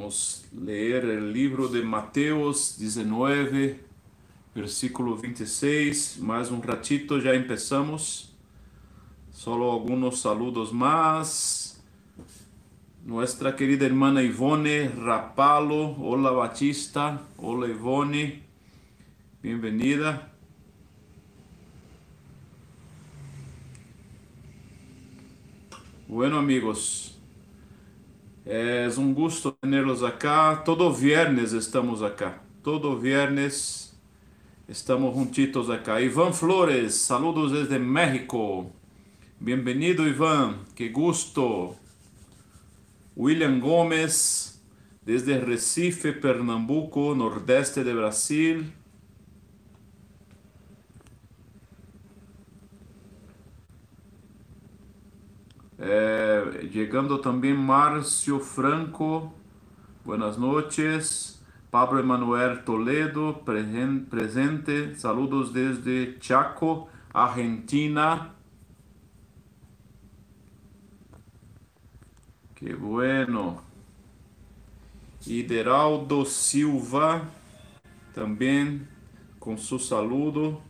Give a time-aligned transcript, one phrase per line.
[0.00, 3.78] Vamos ler o livro de Mateus 19,
[4.54, 6.16] versículo 26.
[6.20, 8.34] Mais um ratito, já começamos.
[9.30, 11.78] Solo alguns saludos mais.
[13.04, 15.94] Nuestra querida hermana Ivone Rapalo.
[16.02, 17.20] Hola Batista.
[17.36, 18.42] Hola Ivone.
[19.42, 20.32] Bem-vinda.
[26.08, 27.09] Bueno, amigos,
[28.52, 30.56] é um gusto tê-los acá.
[30.56, 32.42] Todo viernes estamos acá.
[32.64, 33.96] Todo viernes
[34.68, 36.00] estamos juntitos acá.
[36.00, 38.72] Iván Flores, saludos desde México.
[39.38, 40.58] Bem-vindo, Iván.
[40.74, 41.76] Que gusto.
[43.16, 44.60] William Gomes,
[45.06, 48.72] desde Recife, Pernambuco, nordeste de Brasil.
[55.82, 59.32] É, chegando também Márcio Franco,
[60.04, 61.42] buenas noches.
[61.70, 64.94] Pablo Emanuel Toledo, presente.
[64.96, 68.34] Saludos desde Chaco, Argentina.
[72.54, 73.62] Que bueno.
[75.26, 77.26] Ideraldo Silva,
[78.12, 78.86] também
[79.38, 80.60] com seu saludo.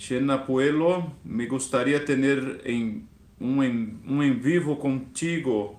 [0.00, 3.06] Xena Puelo, me gustaría tener en
[3.38, 5.78] un, en, un en vivo contigo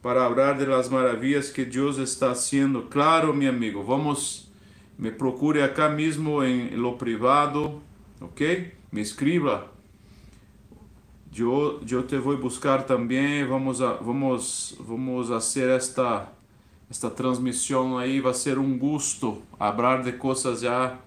[0.00, 2.88] para hablar de las maravillas que Dios está haciendo.
[2.88, 4.50] Claro, mi amigo, vamos,
[4.96, 7.82] me procure acá mismo en lo privado,
[8.22, 8.40] ¿ok?
[8.92, 9.72] Me escriba.
[11.30, 16.32] Yo, yo te voy a buscar también, vamos a, vamos, vamos a esta,
[16.88, 21.04] esta transmisión ahí, va a ser un gusto hablar de cosas ya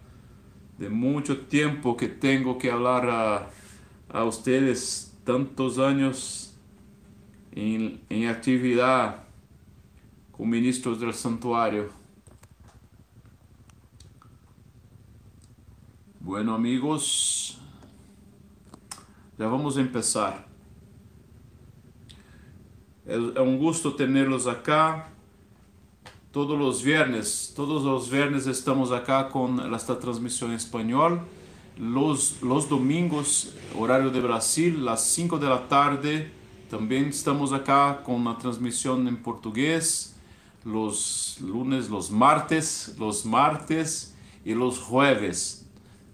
[0.82, 3.52] de mucho tiempo que tengo que hablar a,
[4.10, 6.56] a ustedes, tantos años
[7.52, 9.26] en, en actividad
[10.32, 11.92] con ministros del santuario.
[16.20, 17.60] Bueno amigos,
[19.38, 20.48] já vamos empezar.
[23.06, 25.12] É, é um gosto tê-los acá.
[26.32, 31.22] Todos los viernes, todos los viernes estamos acá con esta transmisión en español.
[31.78, 36.32] Los, los domingos, horario de Brasil, las 5 de la tarde,
[36.70, 40.16] también estamos acá con la transmisión en portugués.
[40.64, 44.16] Los lunes, los martes, los martes
[44.46, 45.66] y los jueves,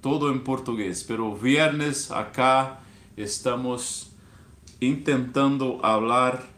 [0.02, 1.06] todo en portugués.
[1.08, 2.80] Pero viernes acá
[3.18, 4.12] estamos
[4.80, 6.57] intentando hablar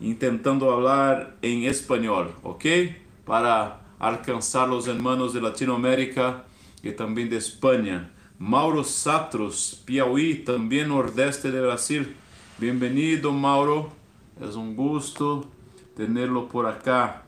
[0.00, 2.94] intentando falar em espanhol, ok?
[3.24, 6.44] Para alcançar os hermanos de Latinoamérica
[6.82, 8.10] e também de Espanha.
[8.38, 12.06] Mauro Satros, Piauí, também nordeste de Brasil.
[12.58, 13.90] Bem-vindo, Mauro.
[14.40, 15.46] É um gosto
[15.96, 17.24] tê-lo por acá.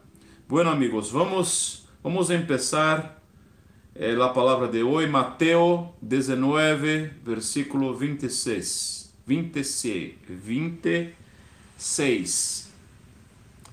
[0.48, 9.12] Bueno, amigos, vamos vamos eh, a palavra de hoje, Mateus 19, versículo 26.
[9.26, 11.08] 26, 26.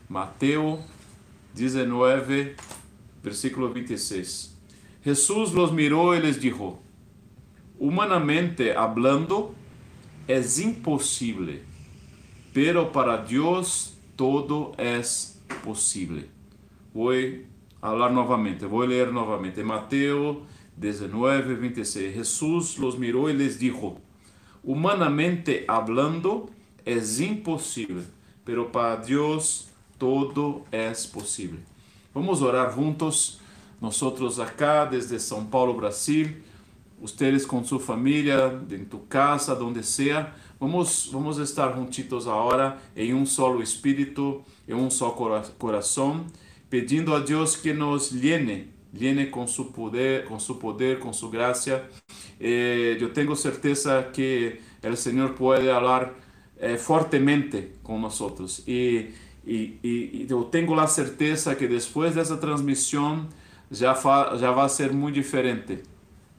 [0.08, 0.80] Mateus
[1.54, 2.56] 19,
[3.22, 4.56] versículo 26.
[5.04, 6.80] Jesús los miró y les dijo,
[7.78, 9.54] humanamente hablando,
[10.26, 11.64] es imposible,
[12.54, 16.30] pero para Dios todo es posible.
[16.94, 17.46] Voy
[17.82, 19.66] a novamente, voy a leer novamente.
[19.66, 20.44] Mateo
[20.78, 22.14] 19, 26.
[22.16, 24.00] Jesús los miró y les dijo,
[24.64, 26.50] humanamente hablando,
[26.88, 28.04] es imposible,
[28.46, 29.68] pero para Dios
[30.00, 31.60] todo é possível.
[32.14, 33.42] Vamos orar juntos,
[33.82, 34.02] nós
[34.40, 36.38] acá desde São Paulo, Brasil,
[37.02, 40.34] ustedes com sua família, em tu casa, donde sea.
[40.58, 45.10] Vamos, vamos estar juntitos agora em um solo espírito, em um só
[45.60, 46.26] coração,
[46.70, 51.30] pedindo a Deus que nos llene, llene com seu poder, com seu poder, com sua
[51.30, 51.86] graça.
[52.40, 56.16] Eh, eu tenho certeza que o Senhor pode falar
[56.60, 59.12] eh, fortemente com nós e
[59.48, 63.26] e, e, eu tenho a certeza que depois dessa transmissão
[63.72, 63.96] já,
[64.36, 65.80] já vai ser muito diferente.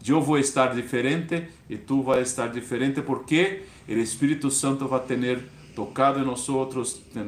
[0.06, 5.42] Eu vou estar diferente e tu vai estar diferente porque o Espírito Santo vai ter
[5.74, 6.46] tocado em nós,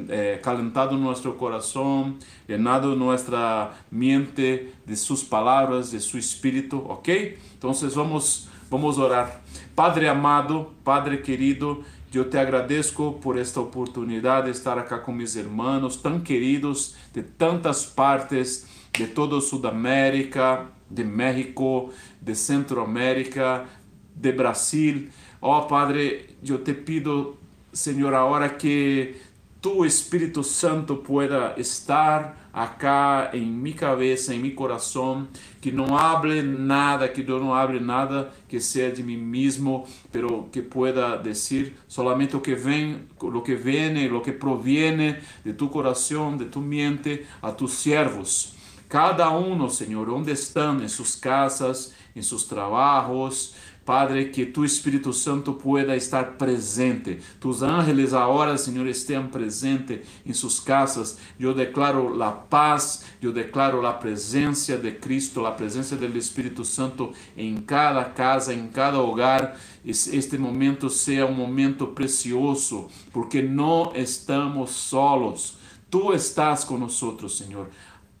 [0.09, 2.15] eh, calentado nosso coração,
[2.47, 7.39] llenado nossa mente de suas palavras, de seu Espírito, ok?
[7.57, 9.41] Então vamos, vamos orar.
[9.75, 11.83] Padre amado, Padre querido,
[12.17, 17.23] eu te agradeço por esta oportunidade de estar aqui com meus irmãos tão queridos de
[17.23, 21.91] tantas partes de toda Sudamérica, de México,
[22.21, 23.65] de Centroamérica,
[24.13, 25.07] de Brasil.
[25.39, 27.37] Oh, Padre, eu te pido,
[27.71, 29.15] Senhor, agora que
[29.61, 35.29] tu Espíritu Santo pueda estar acá en mi cabeza, en mi corazón,
[35.61, 40.49] que no hable nada, que yo no hable nada que sea de mí mismo, pero
[40.51, 45.69] que pueda decir solamente lo que ven, lo que viene, lo que proviene de tu
[45.69, 48.55] corazón, de tu mente a tus siervos.
[48.87, 55.11] Cada uno, Señor, donde están, en sus casas, en sus trabajos, Padre, que tu Espírito
[55.11, 57.19] Santo pueda estar presente.
[57.39, 61.17] Tus ángeles agora, Senhor, estejam presentes em suas casas.
[61.39, 67.11] Eu declaro a paz, eu declaro a presença de Cristo, a presença do Espírito Santo
[67.35, 69.57] em cada casa, em cada hogar.
[69.83, 75.57] Este momento seja um momento precioso, porque não estamos solos.
[75.89, 77.67] Tu estás conosco, Senhor.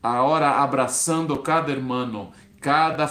[0.01, 2.31] Agora abraçando cada irmão
[2.61, 3.07] cada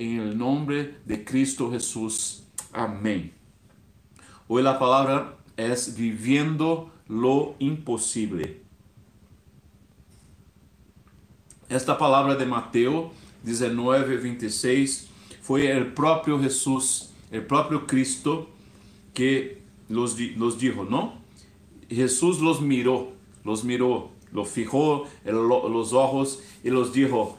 [0.00, 2.42] família, em nome de Cristo Jesus.
[2.72, 3.32] Amém.
[4.48, 8.56] Hoje a palavra é viviendo lo impossível.
[11.68, 13.10] Esta palavra de Mateus
[13.44, 15.08] 19, 26
[15.42, 18.48] foi o próprio Jesus, o próprio Cristo
[19.14, 19.58] que
[19.88, 21.20] los, los dijo, não?
[21.88, 23.12] Jesus los mirou,
[23.44, 27.36] los mirou, los fijó los ojos e los dijo,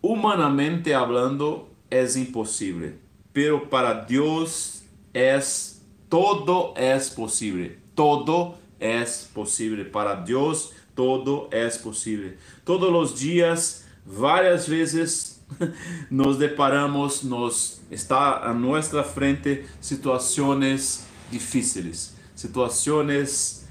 [0.00, 2.98] humanamente hablando es imposible,
[3.32, 7.78] pero para Dios es todo es posible.
[7.94, 9.84] Todo es posible.
[9.84, 12.38] Para Dios todo es posible.
[12.64, 15.42] Todos los días, varias veces
[16.10, 23.66] nos deparamos, nos está a nuestra frente situaciones difíciles, situaciones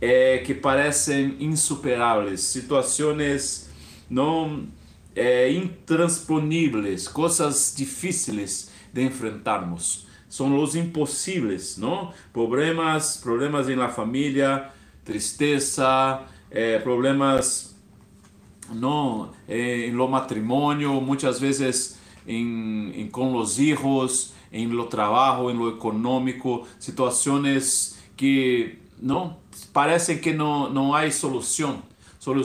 [0.00, 3.70] eh, que parecen insuperables, situaciones
[4.08, 4.66] no
[5.16, 10.06] é, intransponíveis, coisas difíceis de enfrentarmos.
[10.28, 12.12] São os impossíveis, não?
[12.32, 14.70] Problemas, problemas na família,
[15.04, 17.74] tristeza, é, problemas
[18.70, 25.54] não, é, lo matrimônio, muitas vezes em, em, com os filhos, em lo trabalho, em
[25.54, 29.36] lo econômico, situações que não
[29.72, 31.82] parecem que não não há solução.
[32.18, 32.44] Solu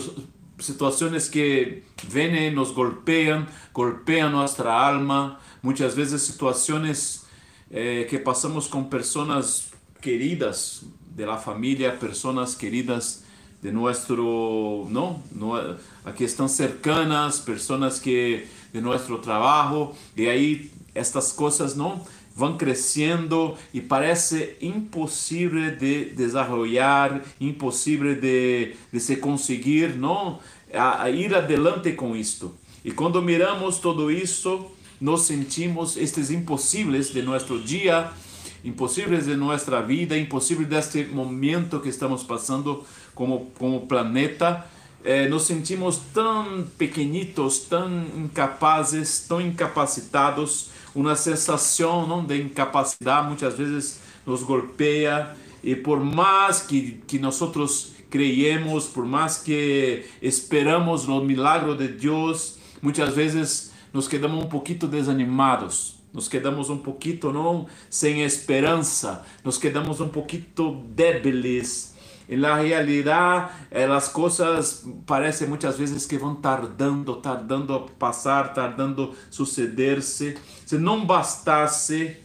[0.61, 7.25] situaciones que vienen, nos golpean, golpean nuestra alma, muchas veces situaciones
[7.69, 9.71] eh, que pasamos con personas
[10.01, 10.83] queridas
[11.15, 13.23] de la familia, personas queridas
[13.61, 15.53] de nuestro, no, no
[16.05, 22.05] aquí están cercanas, personas que de nuestro trabajo, y ahí estas cosas, ¿no?
[22.41, 30.39] Van crescendo e parece impossível de desenvolver, impossível de, de se conseguir, não,
[30.73, 32.55] a, a ir adelante com isto.
[32.83, 34.65] E quando miramos tudo isso,
[34.99, 38.09] nos sentimos estes impossíveis de nosso dia,
[38.65, 42.83] impossíveis de nossa vida, impossíveis deste momento que estamos passando
[43.13, 44.65] como como planeta.
[45.03, 50.69] Eh, nos sentimos tão pequenitos, tão incapazes, tão incapacitados.
[50.93, 57.39] Uma sensação não, de incapacidade muitas vezes nos golpeia e por mais que, que nós
[58.09, 64.87] creemos, por mais que esperamos no milagre de Deus, muitas vezes nos quedamos um pouquinho
[64.87, 70.45] desanimados, nos quedamos um pouquinho não sem esperança, nos quedamos um pouquinho
[70.89, 71.90] débiles,
[72.31, 78.53] En la realidad, eh, las cosas parece muchas veces que van tardando, tardando a pasar,
[78.53, 80.37] tardando a sucederse.
[80.63, 82.15] Se não bastasse,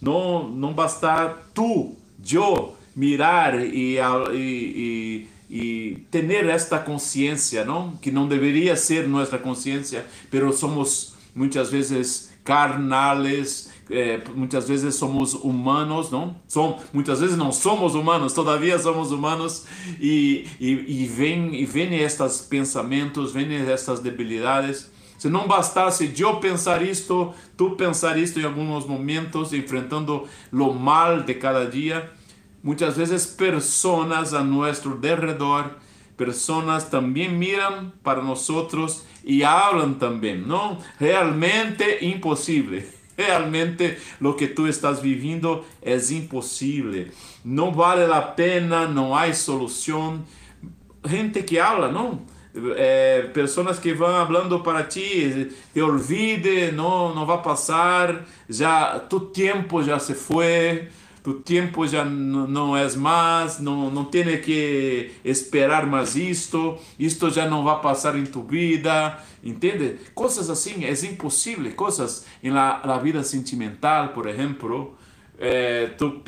[0.00, 1.94] não, não bastar tu,
[2.28, 4.00] eu, mirar e, e,
[4.34, 7.96] e, e ter esta consciência, não?
[7.98, 15.34] Que não deveria ser nossa consciência, pero somos muitas vezes carnales, é, muitas vezes somos
[15.34, 16.34] humanos, não?
[16.48, 19.66] Som, muitas vezes não somos humanos, todavia somos humanos
[20.00, 24.90] e, e, e vem e vem estes pensamentos, vem estas debilidades.
[25.18, 31.20] Se não bastasse eu pensar isto, tu pensar isto em alguns momentos, enfrentando o mal
[31.20, 32.10] de cada dia,
[32.62, 35.70] muitas vezes pessoas a nosso derredor,
[36.16, 38.48] pessoas também miram para nós
[39.24, 40.78] e falam também, não?
[40.98, 43.01] Realmente impossível.
[43.26, 47.12] Realmente lo que tú estás viviendo es imposible.
[47.44, 50.24] No vale la pena, no hay solución.
[51.04, 52.20] Gente que habla, ¿no?
[52.54, 59.06] Eh, personas que van hablando para ti, te olvide, no, no va a pasar, ya
[59.08, 60.90] tu tiempo ya se fue,
[61.22, 67.48] tu tiempo já não é mais, não, não tem que esperar mais isto, isto já
[67.48, 69.98] não vai passar em tua vida, entende?
[70.14, 74.96] Coisas assim, é impossível, coisas em la, la vida sentimental, por exemplo,
[75.38, 76.22] eh, tú,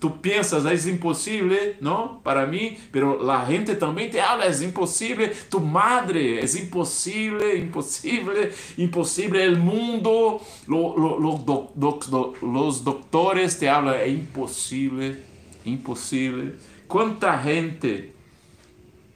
[0.00, 2.20] tú, piensas es imposible, ¿no?
[2.22, 8.52] Para mí, pero la gente también te habla, es imposible, tu madre, es imposible, imposible,
[8.76, 15.22] imposible, el mundo, lo, lo, lo, los doctores te hablan, es imposible,
[15.64, 16.54] imposible.
[16.88, 18.12] ¿Cuánta gente,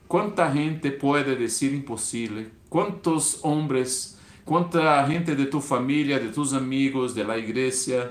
[0.06, 2.48] cuánta gente puede decir imposible?
[2.68, 8.10] ¿Cuántos hombres, cuánta gente de tu familia, de tus amigos, de la iglesia,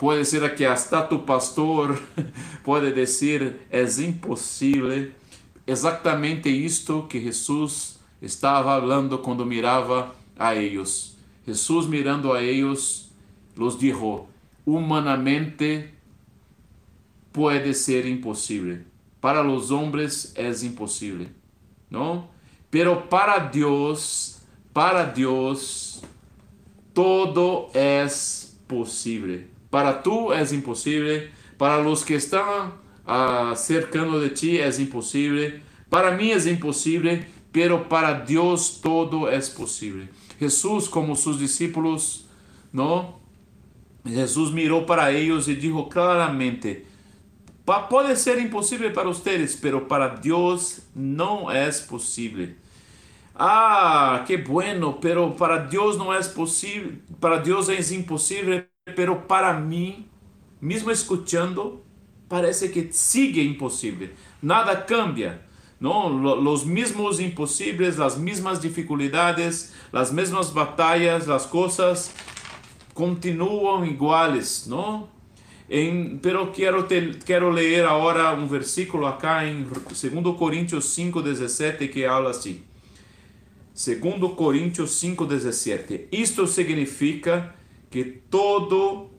[0.00, 2.00] Puede ser que hasta tu pastor
[2.64, 5.12] puede decir, es imposible.
[5.66, 11.18] Exatamente isto que Jesus estava hablando quando mirava a eles.
[11.46, 13.10] Jesus mirando a eles,
[13.54, 14.26] los dijo,
[14.64, 15.92] humanamente
[17.30, 18.82] pode ser impossível.
[19.20, 21.26] Para os homens é impossível,
[21.90, 22.26] não?
[22.70, 24.40] Pero para Deus,
[24.72, 26.02] para Deus,
[26.94, 28.06] todo é
[28.66, 29.49] possível.
[29.70, 32.72] Para tu é impossível, para os que estão
[33.06, 37.22] uh, cercando de ti é impossível, para mim é impossível,
[37.52, 40.08] pero para Deus todo é possível.
[40.40, 42.26] Jesus, como seus discípulos,
[42.72, 43.20] não?
[44.04, 46.86] Jesus mirou para eles e disse claramente:
[47.64, 52.48] pode ser impossível para vocês, pero para Deus não é possível.
[53.34, 59.52] Ah, que bueno, pero para Deus não é possível, para Deus é impossível pero para
[59.58, 60.06] mim,
[60.60, 61.82] mesmo escutando,
[62.28, 64.10] parece que sigue impossível.
[64.42, 65.40] Nada cambia.
[65.80, 72.12] não Los mismos imposibles, las mismas dificultades, las mismas batallas, las cosas
[72.92, 75.08] continúan iguales, ¿no?
[75.70, 81.90] En, pero quiero, te, quiero leer ahora un versículo acá en 2 Coríntios 5, 17
[81.90, 82.64] que habla así.
[83.74, 86.08] 2 Coríntios 5, 17.
[86.10, 87.54] Isto significa
[87.90, 89.10] que todo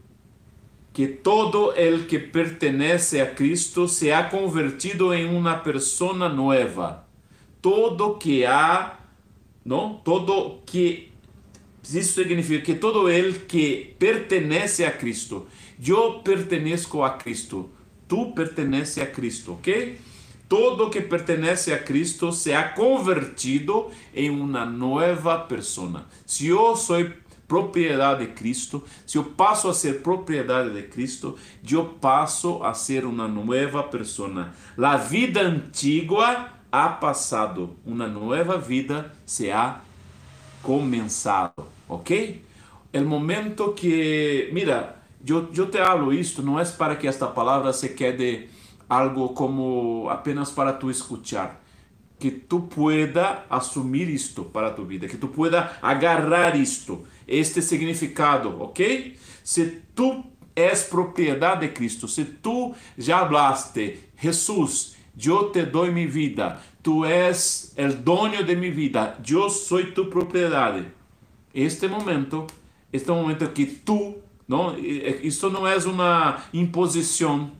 [0.93, 7.07] que todo el que pertenece a Cristo se ha convertido en una persona nueva.
[7.61, 8.99] Todo que ha,
[9.63, 10.01] ¿no?
[10.03, 11.11] Todo que
[11.83, 15.47] isso significa que todo el que pertenece a Cristo,
[15.79, 17.69] yo pertenezco a Cristo,
[18.07, 19.67] tú pertenece a Cristo, ¿ok?
[20.47, 26.07] Todo que pertenece a Cristo se ha convertido en una nueva persona.
[26.25, 27.13] Si yo soy
[27.51, 31.37] propriedade de Cristo, se eu passo a ser propriedade de Cristo,
[31.69, 34.53] eu passo a ser uma nova pessoa.
[34.81, 39.81] A vida antiga ha passado, uma nova vida se ha
[40.63, 42.41] começado, ok?
[42.93, 44.95] O momento que, mira,
[45.27, 48.47] eu, eu te hablo isto, não é para que esta palavra se quede
[48.87, 51.59] algo como apenas para tu escuchar
[52.21, 58.61] que tu pueda assumir isto para tu vida, que tu pueda agarrar isto, este significado,
[58.61, 59.17] ok?
[59.43, 60.23] Se tu
[60.55, 67.05] és propriedade de Cristo, se tu já hablaste, Jesus, eu te dou minha vida, tu
[67.05, 70.85] és o dono de minha vida, eu sou tu propriedade.
[71.53, 72.47] Este momento,
[72.91, 74.15] este momento que tu,
[74.47, 77.51] não, isso não é uma imposição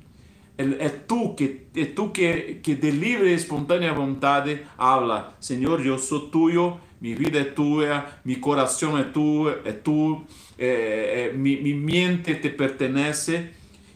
[0.58, 5.98] é tu que é tu que, que de livre e espontânea vontade habla, Senhor, eu
[5.98, 10.24] sou tuyo, minha vida é tua, meu coração é tu, é tu,
[10.58, 13.50] é, é, mi, mi mente te pertenece.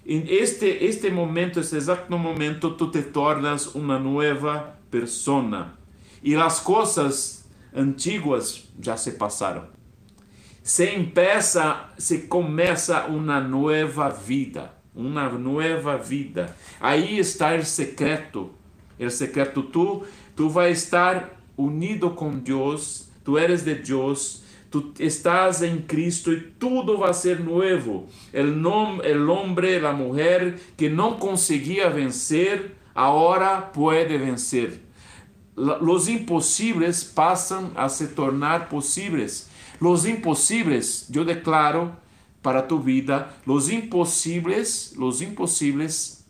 [0.05, 5.77] Em este este momento, esse exato momento, tu te tornas uma nova persona
[6.23, 9.67] e as coisas antigas já se passaram.
[10.63, 16.55] Se empieza, se começa uma nova vida uma nova vida.
[16.79, 18.51] Aí está o secreto.
[18.97, 25.61] O secreto, tu, tu vai estar unido com Deus, tu eres de Deus, tu estás
[25.61, 28.07] em Cristo e tudo vai ser novo.
[28.33, 34.81] El hombre, a mulher que não conseguia vencer, agora pode vencer.
[35.55, 39.49] Los impossíveis passam a se tornar possíveis.
[39.79, 41.95] Los impossíveis, eu declaro,
[42.45, 46.25] para tu vida, los imposibles, los imposibles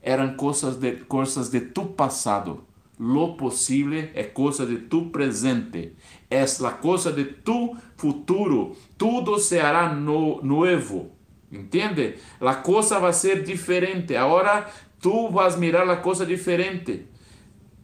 [0.00, 2.64] eran cosas de, cosas de tu pasado.
[3.02, 5.94] Lo posible é coisa de tu presente,
[6.30, 8.76] é a coisa de tu futuro.
[8.98, 11.10] Tudo será no, novo,
[11.50, 12.16] entende?
[12.38, 14.14] A coisa vai ser diferente.
[14.14, 14.66] Agora
[15.00, 17.06] tu vas mirar a coisa diferente.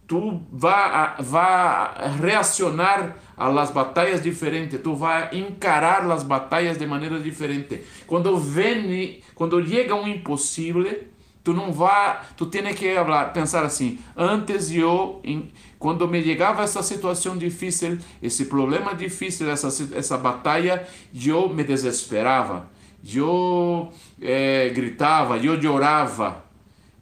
[0.06, 7.18] Tu vai, vai reaccionar a las batalhas diferentes, tu vai encarar as batalhas de maneira
[7.18, 7.82] diferente.
[8.06, 11.06] Quando vem, quando chega um impossível,
[11.46, 12.92] tu não vai, tu tem que
[13.32, 19.68] pensar assim, antes eu, em, quando me chegava essa situação difícil, esse problema difícil, essa,
[19.94, 20.84] essa batalha,
[21.14, 22.68] eu me desesperava,
[23.14, 26.44] eu é, gritava, eu chorava,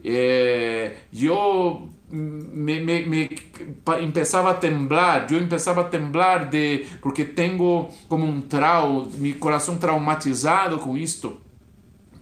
[0.05, 3.31] é, eu me, me, me
[4.03, 9.79] empezava a temblar, eu empezava a temblar de porque tenho como um trauma, meu coração
[9.79, 11.44] traumatizado com isto.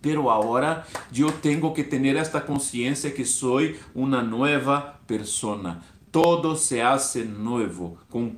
[0.03, 0.85] Pero agora
[1.17, 3.61] eu tenho que ter esta consciência que sou
[3.95, 5.81] uma nova persona.
[6.11, 7.97] Todo se hace nuevo.
[8.11, 8.35] Com,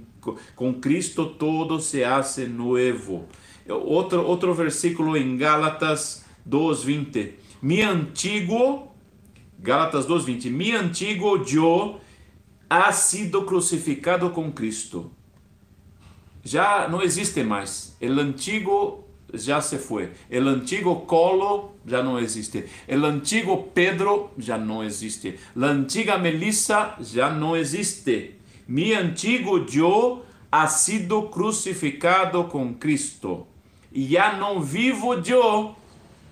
[0.55, 3.27] com Cristo todo se hace nuevo.
[3.67, 7.33] Outro, outro versículo em Gálatas 2:20.
[7.63, 8.95] Mi antigo
[9.59, 10.51] Gálatas 2:20.
[10.51, 11.99] Mi antigo yo
[12.69, 15.11] ha sido crucificado com Cristo.
[16.43, 17.97] Já não existe mais.
[18.03, 19.04] O antigo
[19.35, 20.11] já se foi.
[20.31, 22.65] O antigo Colo já não existe.
[22.89, 25.39] O antigo Pedro já não existe.
[25.61, 28.37] A antiga Melissa já não existe.
[28.67, 33.47] Mi antigo yo ha sido crucificado com Cristo.
[33.93, 35.77] E já não vivo eu,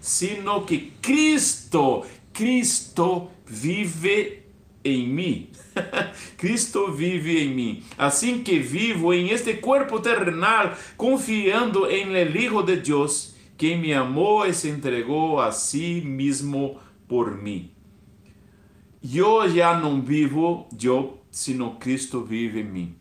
[0.00, 4.42] sino que Cristo, Cristo vive
[4.84, 5.48] em mim.
[6.36, 7.82] Cristo vive em mim.
[7.96, 13.92] Assim que vivo em este corpo terrenal, confiando em el Hijo de Deus, que me
[13.92, 17.70] amou e se entregou a si mesmo por mim.
[19.02, 22.96] Eu já não vivo eu, sino Cristo vive em mim.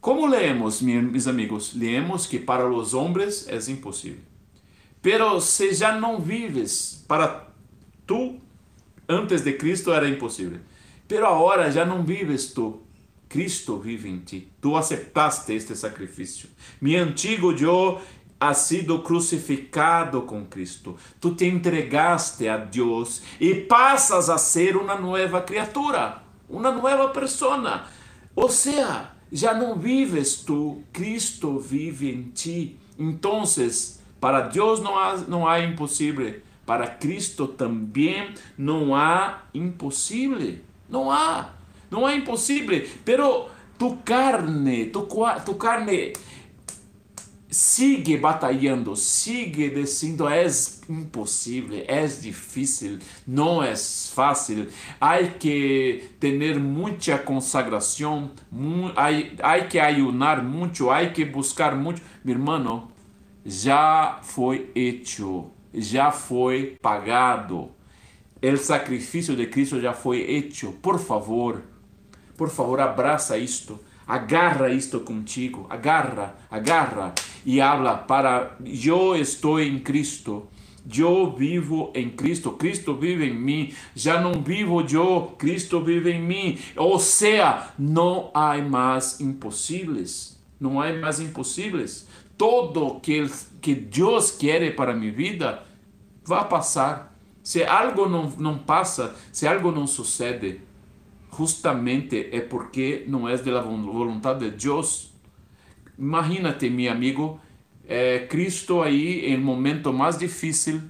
[0.00, 1.74] Como leemos, meus amigos?
[1.74, 4.22] Leemos que para os homens é impossível.
[5.02, 7.48] Pero se já não vives para
[8.06, 8.38] tu,
[9.08, 10.60] antes de Cristo era impossível.
[11.10, 12.82] Pero agora já não vives tu,
[13.28, 14.48] Cristo vive em ti.
[14.60, 16.48] Tu aceptaste este sacrifício.
[16.80, 18.00] Mi antigo eu
[18.38, 20.96] ha sido crucificado com Cristo.
[21.20, 27.86] Tu te entregaste a Deus e passas a ser uma nova criatura, uma nova persona.
[28.36, 32.78] Ou seja, já não vives tu, Cristo vive em ti.
[32.96, 33.42] Então,
[34.20, 40.69] para Deus não há, não há impossível, para Cristo também não há impossível.
[40.90, 41.50] Não há.
[41.90, 42.86] Não é impossível.
[43.04, 45.06] Pero tu carne, tu,
[45.44, 46.12] tu carne
[47.50, 50.46] sigue batalhando, sigue dizendo é
[50.88, 54.68] impossível, é difícil, não é fácil.
[55.00, 58.30] Há que ter muita consagração,
[59.42, 62.00] há que ayunar muito, há que buscar muito.
[62.24, 62.88] Meu irmão,
[63.44, 67.70] já foi hecho, já foi pagado.
[68.42, 70.72] O sacrifício de Cristo já foi hecho.
[70.80, 71.62] Por favor,
[72.36, 73.78] por favor, abraça isto.
[74.06, 75.66] Agarra isto contigo.
[75.68, 77.14] Agarra, agarra.
[77.44, 80.48] E habla para eu estou em Cristo.
[80.96, 83.74] Eu vivo em Cristo, Cristo vive em mim.
[83.94, 86.58] Já não vivo eu, Cristo vive em mim.
[86.76, 90.40] Ou seja, não há mais impossíveis.
[90.58, 92.08] Não há mais impossíveis.
[92.38, 93.26] Todo que
[93.60, 95.62] que Deus quer para minha vida
[96.24, 97.09] vai passar
[97.42, 100.60] se algo não, não passa, se algo não sucede,
[101.36, 105.12] justamente é porque não é da vontade de Deus.
[105.98, 107.40] Imagínate, meu amigo,
[107.86, 110.82] é, Cristo aí em momento mais difícil,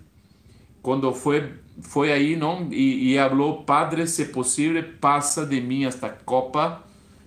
[0.83, 6.11] quando foi foi aí não e, e falou Padre se possível passa de mim esta
[6.11, 6.83] copa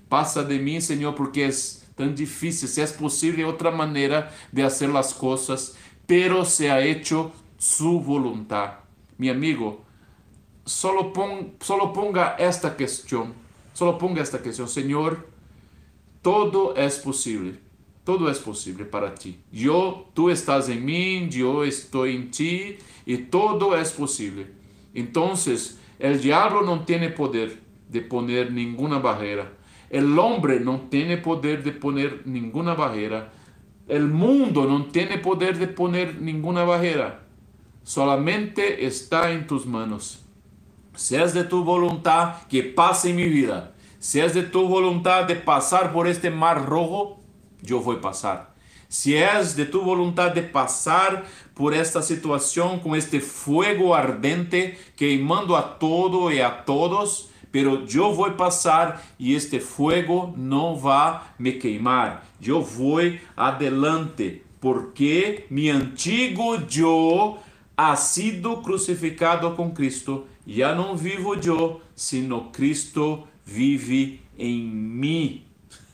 [0.07, 1.49] passa de mim Senhor porque é
[1.95, 7.31] tão difícil se é possível outra maneira de fazer as coisas pero se ha hecho
[7.57, 8.83] su voluntad
[9.17, 9.84] mi amigo,
[10.65, 11.12] solo,
[11.60, 13.34] solo ponga esta cuestión,
[13.73, 15.28] solo ponga esta cuestión, Señor,
[16.21, 17.60] todo es posible,
[18.04, 19.39] todo es posible para ti.
[19.52, 24.47] Yo, tú estás en mí, yo estoy en ti y todo es posible.
[24.93, 29.52] Entonces, el diablo no tiene poder de poner ninguna barrera.
[29.89, 33.32] El hombre no tiene poder de poner ninguna barrera.
[33.88, 37.22] El mundo no tiene poder de poner ninguna barrera
[37.84, 40.24] solamente está en tus manos.
[40.96, 45.36] Si es de tu voluntad que pase mi vida, si es de tu voluntad de
[45.36, 47.22] pasar por este mar rojo,
[47.62, 48.54] yo voy a pasar.
[48.88, 55.58] Si es de tu voluntad de pasar por esta situación con este fuego ardente queimando
[55.58, 61.08] a todo y a todos, pero yo voy a pasar y este fuego no va
[61.08, 62.24] a me queimar.
[62.39, 67.39] Yo voy adelante porque mi antiguo yo
[67.75, 75.43] ha sido crucificado com Cristo, já não vivo eu, sino Cristo vive em mim.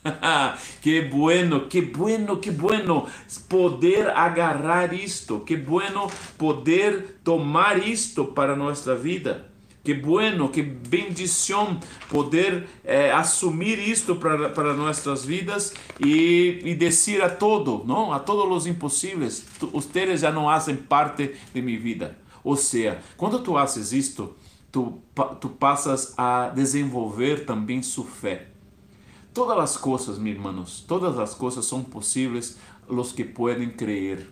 [0.81, 3.05] que bueno, que bueno, que bueno
[3.47, 9.48] poder agarrar isto, que bueno poder tomar isto para nossa vida.
[9.83, 17.29] Que bueno, que bendição poder eh, assumir isto para, nossas vidas e, e dizer a
[17.29, 18.11] todo, não?
[18.11, 22.17] a todos os impossíveis, vocês já não fazem parte de minha vida.
[22.43, 24.35] Ou seja, quando tu haces isto,
[24.71, 25.01] tu,
[25.39, 28.47] tu passas a desenvolver também sua fé.
[29.33, 34.29] Todas as coisas, meus irmãos, todas as coisas são possíveis los que podem crer.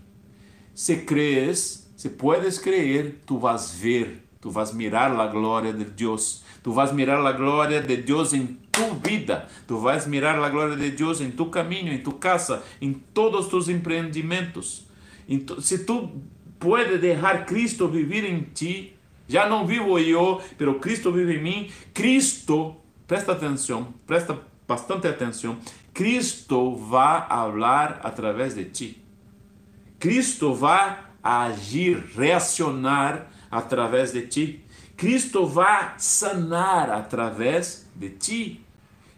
[0.74, 6.44] Se crees, se puedes creer, tu vas ver, tu vas mirar a glória de Deus,
[6.64, 10.76] tu vas mirar a glória de Deus em tu vida, tu vas mirar a glória
[10.76, 14.86] de Deus em tu caminho, em tu casa, em todos tus empreendimentos.
[15.62, 16.12] Se tu
[16.60, 18.94] puedes deixar Cristo viver em ti,
[19.28, 21.72] já não vivo eu, pero Cristo vive em mim.
[21.94, 25.58] Cristo, presta atenção, presta bastante atenção.
[25.94, 29.04] Cristo vai falar através de ti.
[30.00, 34.66] Cristo vai agir, reacionar através de ti.
[34.96, 38.66] Cristo vai sanar através de ti.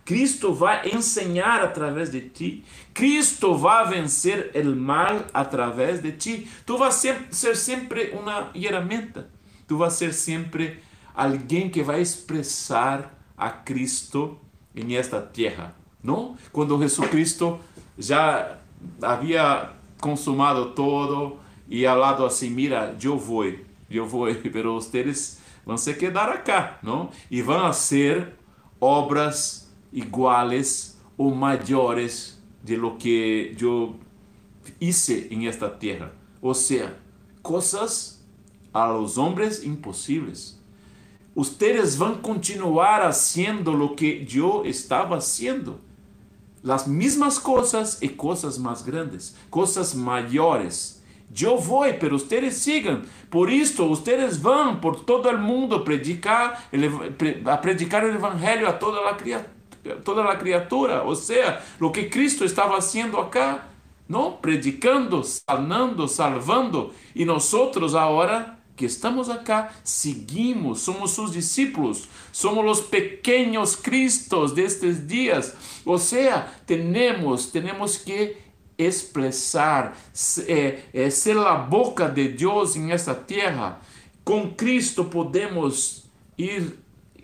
[0.05, 2.65] Cristo vai ensinar através de ti.
[2.93, 6.49] Cristo vai vencer o mal através de ti.
[6.65, 9.29] Tu vas ser, ser sempre uma ferramenta
[9.69, 10.79] tu vas ser sempre
[11.13, 14.39] alguém que vai expressar a Cristo
[14.75, 16.35] em esta terra, não?
[16.51, 17.59] Quando Jesucristo
[17.95, 18.57] já
[18.99, 19.69] havia
[20.01, 21.37] consumado todo
[21.69, 23.45] e falado assim, mira, eu vou,
[23.97, 27.09] eu vou, pero vocês vão se quedar acá, não?
[27.29, 28.33] E vão ser
[28.79, 33.99] obras iguais ou maiores de lo que eu
[34.79, 36.13] hice em esta terra.
[36.41, 36.97] Ou seja,
[37.41, 38.19] coisas
[38.73, 40.59] a los hombres imposibles.
[41.35, 45.79] Ustedes a continuar haciendo lo que yo estaba haciendo.
[46.61, 50.98] Las mismas cosas y cosas más grandes, cosas mayores.
[51.31, 53.03] Yo voy, pero ustedes sigan.
[53.29, 56.57] Por esto, ustedes van por todo el mundo predicar,
[57.45, 59.59] a predicar el evangelio a toda la criatura
[60.03, 63.67] toda la criatura, o sea, lo que Cristo estaba haciendo acá,
[64.07, 64.39] ¿no?
[64.41, 72.81] Predicando, sanando, salvando, y nosotros ahora que estamos acá, seguimos, somos sus discípulos, somos los
[72.81, 75.53] pequeños Cristos de estos días.
[75.83, 78.48] O sea, tenemos, tenemos que
[78.79, 79.95] expressar,
[80.47, 83.79] é, é, ser a boca de Deus em esta terra.
[84.23, 86.05] Com Cristo podemos
[86.37, 86.79] ir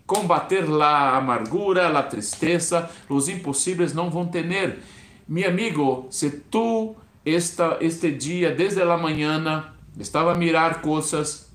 [0.05, 4.79] combater a amargura, a tristeza, os impossíveis não vão ter.
[5.27, 11.45] Meu amigo, se tu esta, este dia, desde a manhã, estava a mirar coisas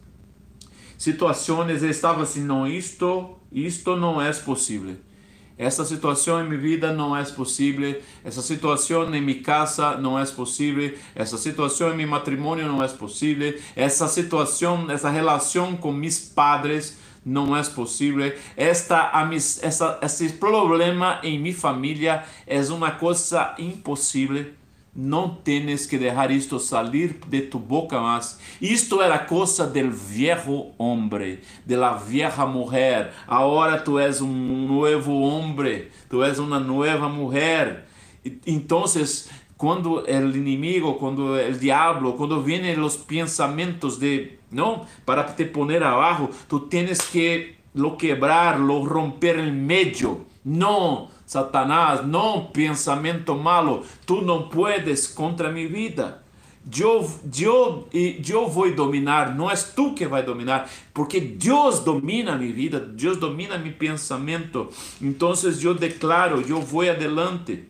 [1.00, 4.96] situações estava assim, não, isto, isto não é possível.
[5.61, 8.01] Essa situação em minha vida não é possível.
[8.25, 10.94] Essa situação em minha casa não é possível.
[11.14, 13.55] Essa situação em meu matrimônio não é possível.
[13.77, 18.33] Essa situação, essa relação com meus padres não é possível.
[18.57, 19.12] Esta,
[19.61, 24.46] essa, esse problema em minha família é uma coisa impossível.
[24.94, 28.40] Não tens que deixar isto sair de tu boca mais.
[28.61, 33.12] Isto era coisa del viejo hombre, de la vieja mujer.
[33.29, 37.87] Agora tu és um novo homem, tu és uma nova mulher.
[38.44, 38.85] Então,
[39.57, 45.85] quando o inimigo, quando o diabo, quando vêm os pensamentos de, não, para te poner
[45.85, 50.26] abaixo, tu tens que lo quebrar, lo romper en meio.
[50.44, 56.20] Não Satanás, não pensamento malo, tu não puedes contra minha vida.
[56.76, 57.08] Eu,
[57.40, 57.88] eu,
[58.28, 63.16] eu vou dominar, não és tu que vai dominar, porque Deus domina minha vida, Deus
[63.16, 64.70] domina meu pensamento.
[65.00, 67.64] Então eu declaro, eu vou adelante.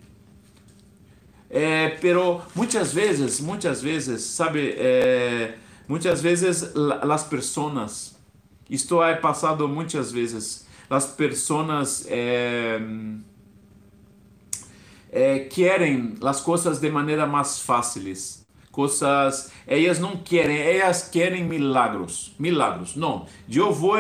[1.50, 8.16] É, pero muitas vezes, muitas vezes, sabe, é, muitas vezes as pessoas,
[8.70, 12.80] isto é passado muitas vezes, as pessoas é,
[15.12, 18.46] eh, querem as coisas de maneira mais fáceis.
[18.70, 22.94] Coisas, elas não querem, elas querem milagros, milagros.
[22.94, 23.96] Não, eu vou,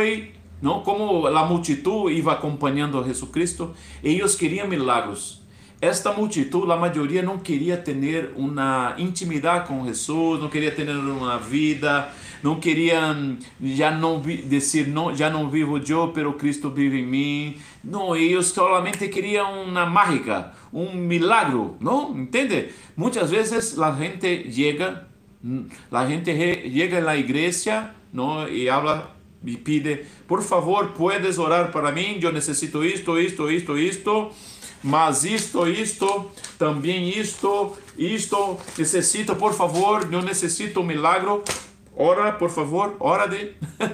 [0.62, 5.40] não como a multitud ia acompanhando a Jesus Cristo, eles queriam milagros.
[5.80, 11.38] Esta multitud, a maioria não queria ter uma intimidade com Jesus, não queria ter uma
[11.38, 17.06] vida, não queriam já não dizer não, já não vivo eu, pero Cristo vive em
[17.06, 17.56] mim.
[17.82, 22.16] Não, eles solamente queriam uma mágica, um milagro, não?
[22.16, 22.70] Entende?
[22.96, 25.06] Muitas vezes a gente chega,
[25.90, 26.32] a gente
[26.72, 28.48] chega na igreja, não?
[28.48, 32.18] E habla e pide, por favor, puedes orar para mim?
[32.20, 34.30] Eu necessito isto, isto, isto, isto.
[34.82, 41.44] Mas isto, isto, também isto, isto, necessito, por favor, eu necessito um milagro.
[41.94, 43.52] Ora, por favor, ora de.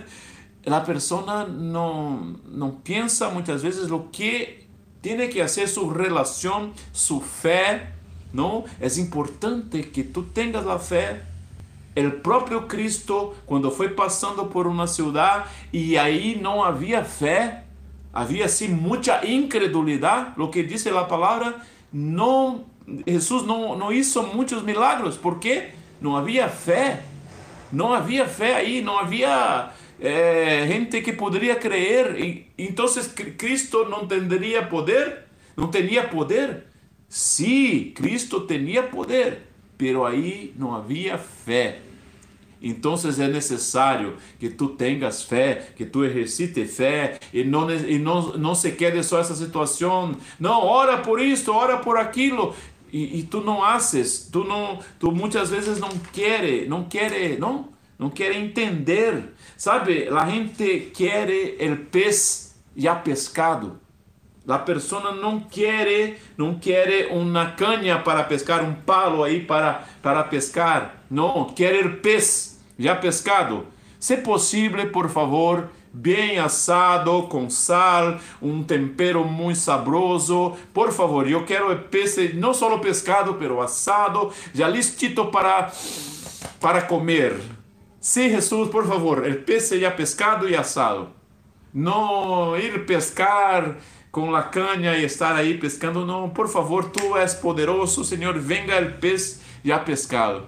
[0.67, 4.66] la persona no, no piensa muchas veces lo que
[5.01, 7.83] tiene que hacer su relación, su fe,
[8.33, 8.65] ¿no?
[8.81, 11.23] Es importante que tú tengas la fe.
[11.95, 17.63] El propio Cristo, cuando fue pasando por una ciudad y ahí no había fe,
[18.13, 22.65] había así mucha incredulidad, lo que dice la palabra, no,
[23.05, 25.17] Jesús no, no hizo muchos milagros.
[25.17, 25.73] ¿Por qué?
[26.01, 27.01] No había fe.
[27.73, 28.99] No había fe ahí, no
[30.01, 32.19] eh, gente que podría creer.
[32.19, 36.69] Y, entonces Cristo no tendría poder, no tenía poder.
[37.09, 41.87] Sí, Cristo tenía poder, pero ahí no había fe.
[42.61, 48.37] Entonces es necesario que tú tengas fe, que tú ejercites fe y no, y no,
[48.37, 50.19] no se quede só esa situación.
[50.39, 52.55] No, ora por esto, ora por aquilo.
[52.91, 57.76] Y, y, tú no haces, tú, no, tú muchas veces no quiere, no quiere, no,
[57.99, 59.35] no quiere entender.
[59.57, 63.81] Sabe, la gente quiere el pez ya pescado.
[64.45, 70.23] La persona não quer, não quer uma canha para pescar, um palo aí para, para
[70.23, 71.03] pescar.
[71.11, 73.67] Não, quer peixe já pescado.
[73.99, 80.57] Se possível, por favor, bem assado, com sal, um tempero muito saboroso.
[80.73, 85.73] Por favor, eu quero peixe, não só pescado, mas assado, já listito para,
[86.61, 87.56] para comer.
[88.07, 91.09] Sim, Jesus, por favor, o peixe já pescado e assado.
[91.75, 93.79] Não ir pescar
[94.13, 96.07] com a canha e estar aí pescando.
[96.07, 100.45] Não, por favor, tu és poderoso, Senhor, venga o peixe já pescado.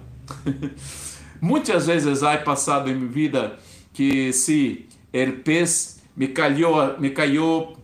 [1.41, 3.57] Muitas vezes há passado em minha vida
[3.91, 7.75] que se o peixe me caiu, me caiu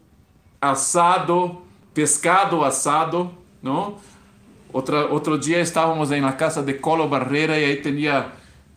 [0.62, 3.30] assado, pescado assado,
[3.62, 3.98] não?
[4.72, 8.32] Outra, outro dia estávamos na casa de Colo Barreira e aí tinha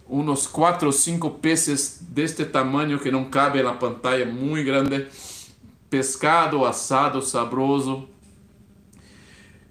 [0.09, 5.07] uns quatro ou cinco peces deste tamanho que não cabe na pantalla, muito grande
[5.91, 8.09] pescado assado sabroso.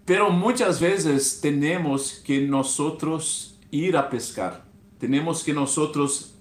[0.06, 4.66] Pero muchas veces tenemos que nosotros ir a pescar.
[5.00, 6.34] Tenemos que nosotros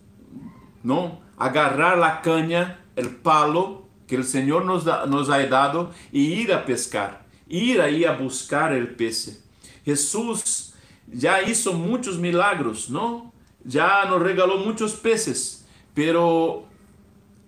[0.83, 6.21] no agarrar la caña, el palo que el Señor nos, da, nos ha dado y
[6.21, 7.27] ir a pescar.
[7.49, 9.45] Ir ahí a buscar el pez.
[9.85, 10.75] Jesús
[11.07, 13.33] ya hizo muchos milagros, ¿no?
[13.67, 16.67] Ya nos regaló muchos peces, pero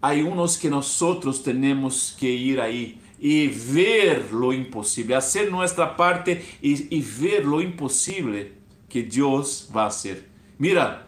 [0.01, 6.45] hay unos que nosotros tenemos que ir ahí y ver lo imposible, hacer nuestra parte
[6.61, 8.53] y, y, ver lo imposible
[8.89, 10.29] que Dios va a hacer.
[10.59, 11.07] Mira,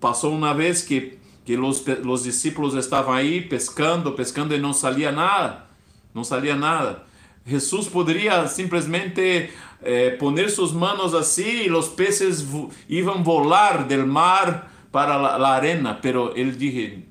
[0.00, 5.12] pasó una vez que, que los, los discípulos estaban ahí pescando, pescando y no salía
[5.12, 5.70] nada,
[6.14, 7.06] no salía nada.
[7.46, 9.50] Jesús podría simplemente
[9.82, 12.46] eh, poner sus manos así y los peces
[12.88, 17.06] iban a volar del mar para la, la arena, pero él dije,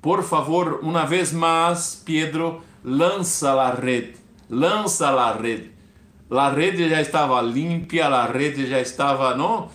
[0.00, 4.16] por favor, uma vez mais, Pedro, lança a rede,
[4.50, 5.70] lança a rede.
[6.30, 9.68] A rede já estava limpa, a rede já estava, não?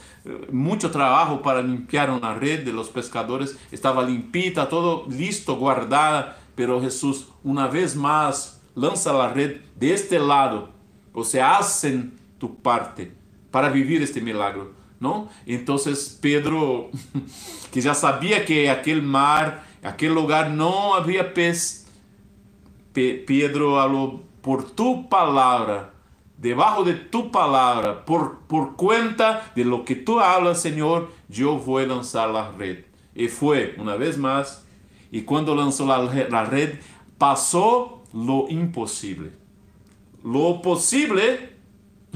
[0.51, 7.27] Muito trabalho para limpar uma rede, os pescadores estava limpita, todo listo, guardada, pero Jesus,
[7.43, 10.69] uma vez mais, lança a rede deste lado.
[11.13, 13.11] Você hacen tu parte
[13.51, 14.63] para viver este milagre,
[14.99, 15.29] não?
[15.45, 15.75] Então,
[16.21, 16.89] Pedro,
[17.71, 21.85] que já sabia que aquele mar aquele lugar não havia pez.
[22.93, 25.93] Pedro falou, por tu palavra,
[26.35, 31.85] debajo de tu palavra, por, por cuenta de lo que tu hablas, Senhor, eu vou
[31.85, 32.85] lançar a rede.
[33.15, 34.65] E foi, uma vez mais,
[35.11, 36.79] e quando lançou a rede,
[37.19, 39.31] passou lo impossível.
[40.23, 41.39] Lo possível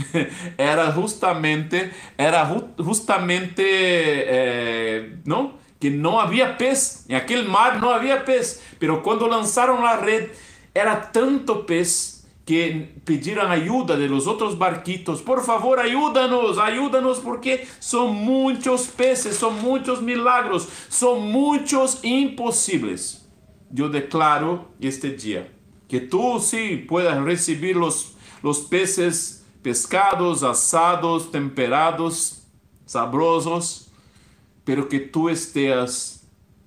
[0.57, 2.47] era justamente, era
[2.79, 5.59] justamente, eh, não?
[5.79, 10.29] que não havia pez, em aquele mar não havia pez, pero quando lançaram a rede
[10.75, 17.65] era tanto pez que pediram ajuda de los outros barquitos, por favor, ayúdanos, ayúdanos porque
[17.79, 23.27] são muitos peces, são muitos milagros, são muitos impossíveis.
[23.75, 25.49] Eu declaro este dia
[25.87, 32.43] que tu sim puedas receber los, los peces pescados, asados, temperados,
[32.85, 33.89] sabrosos,
[34.63, 36.23] pero que tú estés,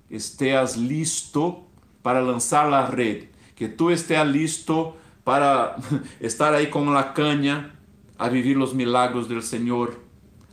[0.09, 1.65] estés listo
[2.01, 5.75] para lanzar la red, que tú estés listo para
[6.19, 7.75] estar ahí con la caña
[8.17, 9.99] a vivir los milagros del Señor,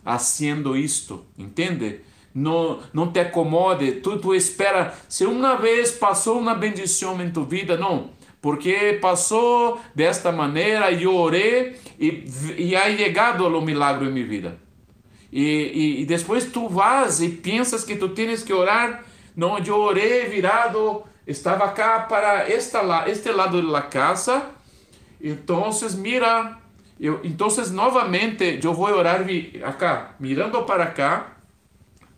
[0.03, 2.03] haciendo esto, ¿entiende?
[2.33, 7.45] No, no te acomode, tú, tú espera, si una vez pasó una bendición en tu
[7.45, 8.09] vida, no,
[8.43, 12.25] porque passou desta maneira, eu orei e,
[12.57, 14.57] e ha chegado o milagre em minha vida.
[15.31, 19.05] E, e, e depois tu vas e pensas que tu tens que orar.
[19.33, 24.49] Não, eu orei virado estava acá para esta, este lado da casa.
[25.21, 26.57] Então, mira,
[26.99, 29.25] eu, então, novamente, eu vou orar
[29.63, 31.37] acá, mirando para cá.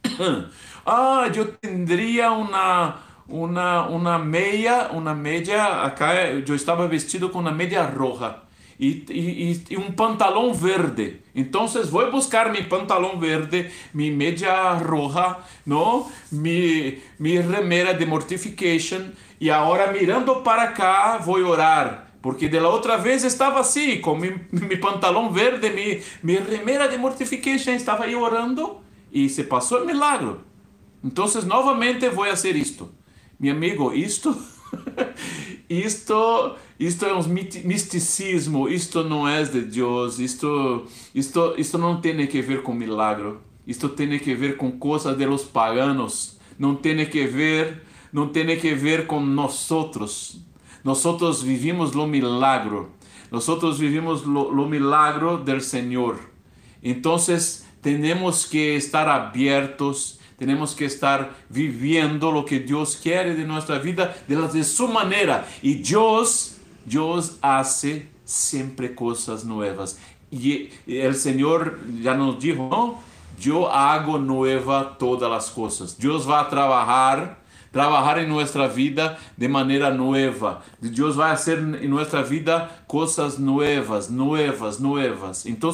[0.87, 1.53] ah, eu
[1.85, 8.45] teria uma uma uma meia, uma meia acá, eu estava vestido com uma meia roja
[8.79, 11.21] e, e, um pantalão verde.
[11.33, 16.11] Então, vou buscar meu pantalão verde, minha meia roja, não?
[16.31, 22.03] Mi, mi remera de mortification e agora mirando para cá vou orar.
[22.21, 26.97] Porque da outra vez estava assim, com meu, meu pantalão verde, minha, minha remera de
[26.97, 30.35] mortification, estava aí orando e se passou o milagre.
[31.03, 32.91] Então, novamente vou fazer isto.
[33.45, 34.35] Meu amigo, isto,
[35.69, 42.25] isto isto é um misticismo, isto não é de Deus, isto, isto, isto não tem
[42.25, 43.35] que ver com milagre,
[43.67, 48.47] isto tem que ver com coisas de los paganos, não tem que ver, não tem
[48.57, 50.41] que ver com nós outros.
[50.83, 51.03] Nós
[51.43, 52.93] vivimos o milagro,
[53.29, 56.19] nós vivimos o milagro do Senhor.
[56.81, 57.15] Então,
[57.79, 64.15] temos que estar abertos temos que estar viviendo lo que Deus quer de nossa vida
[64.27, 65.47] de, de su manera.
[65.63, 69.97] E Deus Deus hace sempre coisas novas.
[70.31, 72.99] E o Senhor já nos disse, não?
[73.43, 75.93] Eu hago nueva todas as coisas.
[75.93, 80.61] Deus vai trabalhar, trabalhar em nossa vida de maneira nova.
[80.79, 85.45] Deus vai fazer em nossa vida coisas novas, novas, novas.
[85.45, 85.71] Então,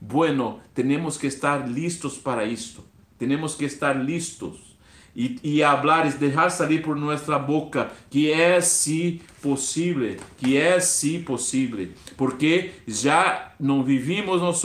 [0.00, 2.84] bueno, temos que estar listos para isto.
[3.18, 4.76] Temos que estar listos
[5.16, 11.22] e, e hablar, deixar sair por nossa boca que é sim possível, que é sim
[11.22, 14.62] possível, porque já não vivimos nós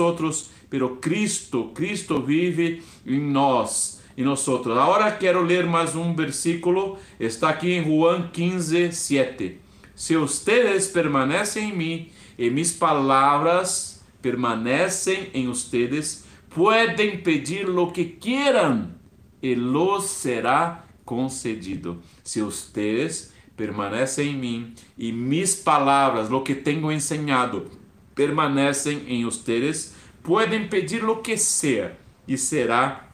[0.70, 4.78] pero Cristo, Cristo vive em nós e nós outros.
[4.78, 9.58] Agora quero ler mais um versículo, está aqui em Juan 15, 7.
[9.96, 18.06] Se ustedes permanecem em mim e mis palavras permanecem em ustedes, podem pedir lo que
[18.06, 18.96] quieran
[19.42, 22.02] e los será concedido.
[22.24, 27.70] Se ustedes permanecem em mim e mis palavras, lo que tenho enseñado,
[28.14, 33.08] permanecem em ustedes, podem pedir lo que sea e será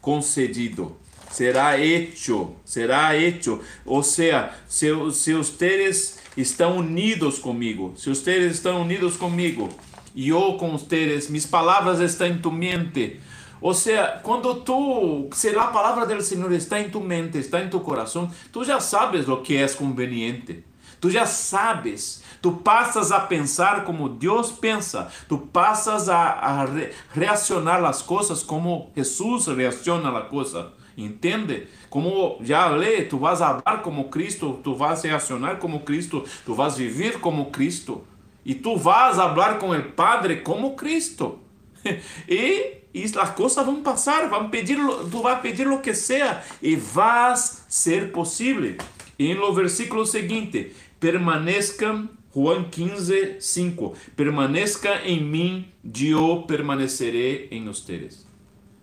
[0.00, 0.96] concedido.
[1.30, 3.60] Será hecho, será hecho.
[3.84, 9.68] Ou seja, se, se ustedes estão unidos comigo, se ustedes estão unidos comigo
[10.18, 13.20] e eu com ustedes, mis palavras estão em tu mente,
[13.60, 17.68] ou seja, quando tu, se a palavra do Senhor está em tu mente, está em
[17.68, 20.64] tu coração, tu já sabes o que é conveniente.
[21.00, 26.90] Tu já sabes, tu passas a pensar como Deus pensa, tu passas a, a re,
[27.12, 31.68] reaccionar as coisas como Jesus reacciona a coisa, entende?
[31.88, 36.76] Como já falei, tu vas falar como Cristo, tu vas reaccionar como Cristo, tu vas
[36.76, 38.02] viver como Cristo,
[38.48, 41.38] e tu vas falar com o Padre como Cristo.
[42.26, 44.78] e e as coisas vão passar, vão pedir,
[45.10, 48.76] tu vas pedir o que seja e vas ser possível.
[49.18, 55.68] E no versículo seguinte, permanezcam, Juan 15, 5, permanezca em mim,
[56.00, 58.26] eu permanecerei em vocês.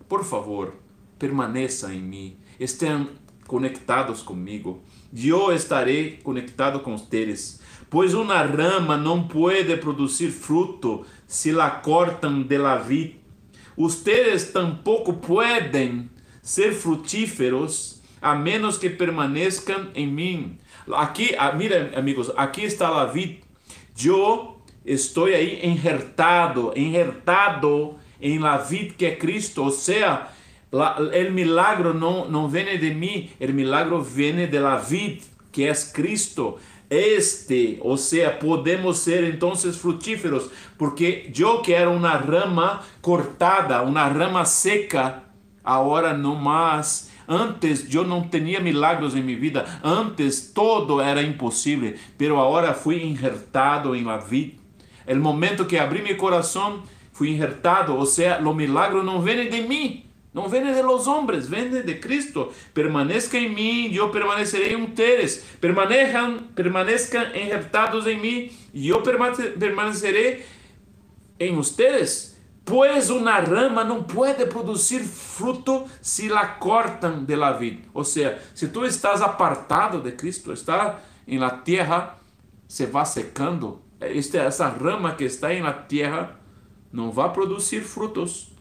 [0.07, 0.75] Por favor,
[1.17, 3.09] permaneça em mim, estejam
[3.47, 4.81] conectados comigo,
[5.13, 7.59] eu estarei conectado com vocês.
[7.95, 13.13] Pois uma rama não pode produzir fruto se la cortam de la vid
[13.77, 16.09] Ustedes tampoco pueden
[16.41, 20.57] ser frutíferos a menos que permanezcan en mí.
[20.93, 23.37] Aquí, ah, miren amigos, aquí está la vid.
[23.95, 29.63] Yo estoy ahí injertado, injertado en la vid que es Cristo.
[29.63, 30.33] O sea,
[30.69, 35.21] la, el milagro no, no viene de mí, el milagro viene de la vid
[35.53, 36.59] que es Cristo.
[36.95, 44.05] Este, ou seja, podemos ser então frutíferos, porque eu que era uma rama cortada, uma
[44.07, 45.23] rama seca,
[45.63, 47.11] agora não mais.
[47.27, 53.03] Antes eu não tinha milagros em minha vida, antes todo era impossível, pero agora fui
[53.03, 54.53] injertado em la vida.
[55.07, 56.81] El momento que abri meu coração,
[57.11, 60.04] fui injertado, ou seja, o milagre não vem de mim,
[60.35, 62.51] não vem de los hombres, vem de Cristo.
[62.73, 65.45] Permanezca em mim, eu permanecerei em ustedes.
[65.61, 70.45] Permanezcan, permanezcan enjertados em mim, e eu permanecerei
[71.39, 72.35] em ustedes.
[72.65, 77.85] Pois uma rama não pode produzir fruto se la cortam de la vid.
[77.93, 82.17] Ou seja, se tu estás apartado de Cristo, está em la terra,
[82.67, 83.81] se vai secando.
[84.01, 86.37] Esta, rama que está em la terra
[86.91, 88.51] não vai produzir frutos,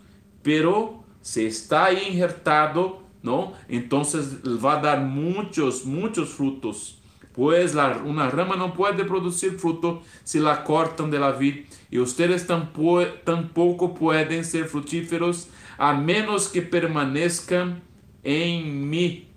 [0.40, 3.55] pero se está injertado, ¿no?
[3.66, 6.99] Entonces va a dar muchos, muchos frutos.
[7.33, 11.64] Pues la, una rama no puede producir fruto si la cortan de la vid.
[11.91, 15.49] Y ustedes tampoco, tampoco pueden ser frutíferos
[15.79, 17.83] a menos que permanezcan
[18.22, 19.29] en mí.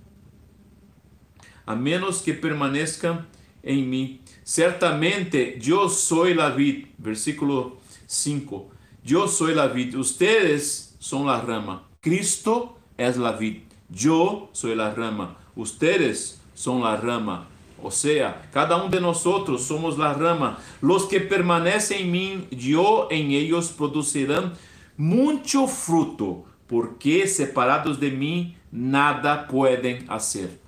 [1.66, 3.28] A menos que permanezcan
[3.64, 4.20] en mí.
[4.44, 6.88] Certamente yo soy la vid.
[6.98, 7.78] Versículo
[8.08, 8.72] 5.
[9.06, 9.96] Yo soy la vid.
[9.96, 11.88] Ustedes son la rama.
[12.02, 13.64] Cristo es la vid.
[13.90, 17.48] Yo soy la rama, ustedes son la rama.
[17.82, 20.58] O sea, cada uno de nosotros somos la rama.
[20.82, 24.54] Los que permanecen en mí, yo en ellos producirán
[24.98, 30.60] mucho fruto, porque separados de mí nada pueden hacer.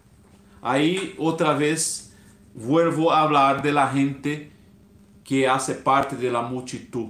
[0.62, 2.16] Ahí otra vez
[2.54, 4.52] vuelvo a hablar de la gente
[5.24, 7.10] que hace parte de la multitud.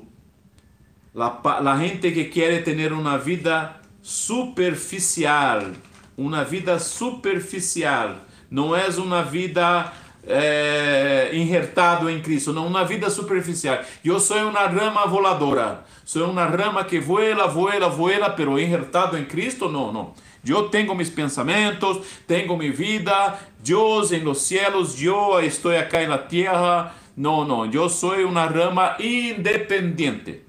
[1.14, 5.74] La, la gente que quiere tener una vida superficial,
[6.16, 8.18] uma vida superficial,
[8.50, 9.92] não és uma vida
[10.24, 13.80] é, enjertado em Cristo, não uma vida superficial.
[14.06, 19.26] Eu sou uma rama voladora, sou uma rama que vuela, vuela, vuela, pero enjertado em
[19.26, 20.14] Cristo, não, não.
[20.46, 26.18] Eu tenho meus pensamentos, tenho minha vida, Deus em los cielos, eu estou aqui na
[26.18, 26.94] terra.
[27.18, 30.49] Não, não, eu sou uma rama independente.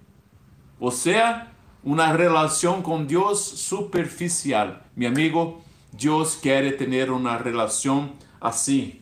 [0.80, 1.46] Ou seja,
[1.84, 4.76] uma relação com Deus superficial.
[4.96, 5.62] Meu amigo,
[5.92, 8.94] Deus quer ter uma relação assim,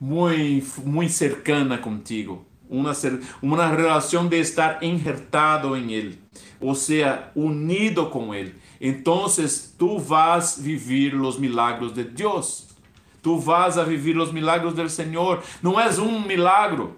[0.00, 2.44] muito, muito cercana contigo.
[2.68, 2.92] Uma,
[3.40, 6.18] uma relação de estar enjertado em Ele,
[6.60, 8.54] ou seja, unido com Ele.
[8.80, 9.26] Então,
[9.78, 12.68] tu vas viver os milagros de Deus.
[13.22, 15.42] Tu vas a viver os milagros do Senhor.
[15.62, 16.96] Não é um milagro.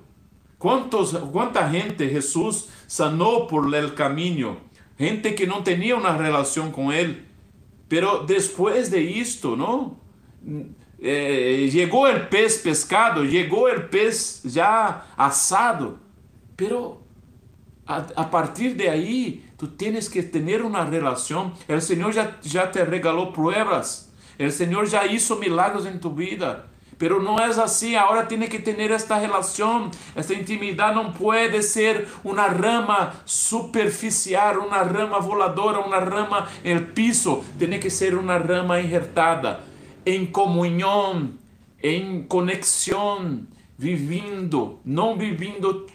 [0.59, 4.59] Quantos, quanta gente Jesus sanou por el caminho?
[4.99, 7.27] Gente que não tinha uma relação com Ele
[7.89, 9.97] Pero después de esto, ¿no?
[10.99, 15.99] Eh, llegó el pez pescado, llegó el pez ya asado,
[16.57, 17.03] pero
[17.87, 21.53] a, a, partir de ahí tú tienes que tener una relación.
[21.69, 26.67] El Señor ya, ya te regaló pruebas, el Señor ya hizo milagros en tu vida.
[26.99, 32.09] Pero não é assim, agora tem que ter esta relação, esta intimidade não pode ser
[32.25, 38.81] uma rama superficial, uma rama voladora, uma rama no piso, tem que ser uma rama
[38.81, 39.61] enjertada,
[40.07, 41.31] em comunhão,
[41.83, 43.47] em conexão,
[43.79, 45.87] vivendo, não vivendo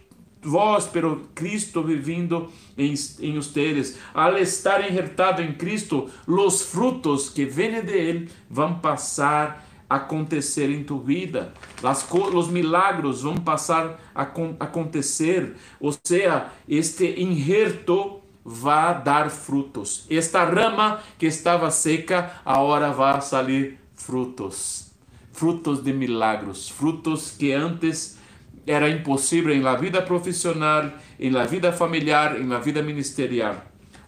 [0.44, 3.98] vós, pero Cristo vivendo em, em ustedes.
[4.14, 10.84] Al estar enjertado em Cristo, os frutos que vêm de Ele vão passar acontecer em
[10.84, 11.54] tu vida.
[11.82, 15.56] Las, os milagros vão passar a acontecer.
[15.80, 20.06] Ou seja, este injerto vai dar frutos.
[20.10, 24.92] Esta rama que estava seca, agora vai sair frutos.
[25.34, 28.18] Frutos de milagros, frutos que antes
[28.66, 33.56] era impossível em la vida profissional, em la vida familiar, em la vida ministerial.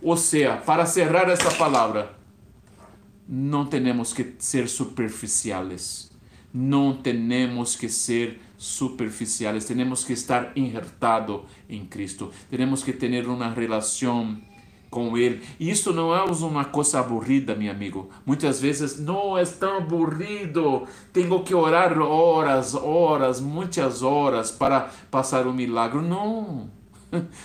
[0.01, 2.22] Ou seja, para cerrar essa palavra,
[3.27, 6.11] não temos que ser superficiales.
[6.53, 9.65] Não temos que ser superficiales.
[9.65, 12.31] Temos que estar injertado em Cristo.
[12.49, 14.37] Temos que ter uma relação
[14.89, 15.41] com Ele.
[15.59, 18.09] E isso não é uma coisa aburrida, meu amigo.
[18.25, 20.85] Muitas vezes, não é tão aburrido.
[21.11, 26.01] Tenho que orar horas, horas, muitas horas para passar o milagre.
[26.01, 26.69] Não.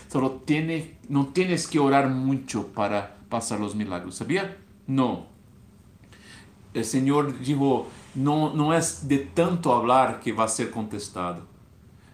[0.08, 4.58] Só tiene, não tienes que orar muito para passar os milagres, sabia?
[4.86, 5.37] Não
[6.74, 11.42] o Senhor dijo, não, não é de tanto hablar que vai ser contestado.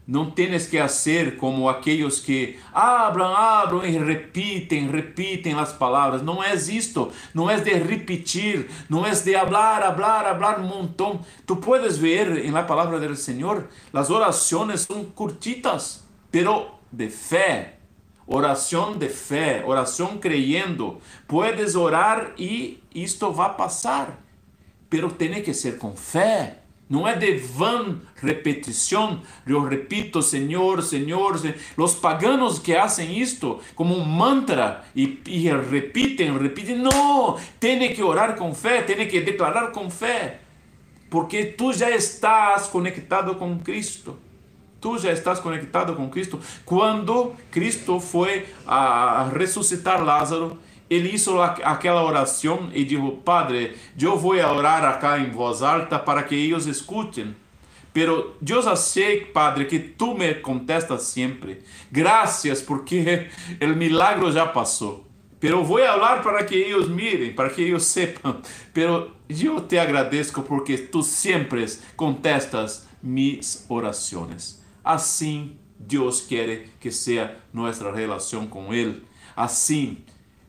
[0.06, 6.20] Não tens que fazer como aqueles que abram, abram e repitem, repitem as palavras.
[6.20, 7.10] Não é isto.
[7.32, 8.68] Não é de repetir.
[8.86, 11.20] Não é de falar, falar, falar um montão.
[11.46, 17.78] Tu puedes ver na palavra do Senhor, as orações são curtitas, pero de fé.
[18.26, 20.98] Oração de fé, oração creyendo.
[21.26, 24.23] Puedes orar e isto vai passar
[24.88, 26.58] pero tem que ser com fé.
[26.88, 29.22] Não é de vã repetição.
[29.46, 31.56] Eu repito, Senhor, Senhor, Senhor.
[31.76, 36.76] Os paganos que fazem isto como um mantra e, e repitem, repitem.
[36.76, 40.40] Não, tem que orar com fé, tem que declarar com fé.
[41.08, 44.18] Porque tu já estás conectado com Cristo.
[44.80, 46.38] Tu já estás conectado com Cristo.
[46.66, 50.58] Quando Cristo foi a ressuscitar Lázaro,
[50.88, 56.22] ele hizo aquela oração e disse: Padre, eu vou orar acá em voz alta para
[56.22, 57.34] que eles escutem.
[57.92, 61.62] Pero eu já sei, Padre, que tu me contestas sempre.
[61.92, 63.28] Graças porque
[63.62, 65.06] o milagre já passou.
[65.38, 68.40] pero vou falar para que eles mirem, para que eles sepam.
[68.72, 71.66] Pero eu te agradeço porque tu sempre
[71.96, 74.60] contestas mis orações.
[74.82, 79.02] Assim Deus quer que seja nossa relação com Ele.
[79.36, 79.98] Assim,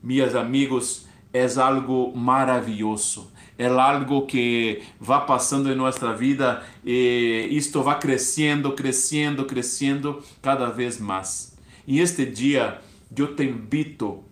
[0.06, 3.32] meus amigos, é algo maravilhoso.
[3.58, 10.70] É algo que vai passando em nossa vida e isto vai crescendo, crescendo, crescendo cada
[10.70, 11.58] vez mais.
[11.88, 12.82] E este dia
[13.18, 14.24] eu te invito